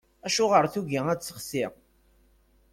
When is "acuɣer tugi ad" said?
0.27-1.19